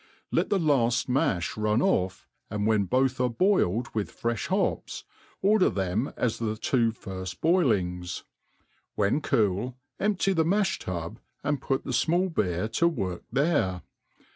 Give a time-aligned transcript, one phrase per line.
[0.31, 5.03] Let the laft malh run off, and when both are boiled with frefii hops,
[5.43, 8.23] order thenras the two firft' boilings;
[8.95, 12.33] when cool empty the malh tub, and put the fmall*.
[12.33, 13.83] beer to work there.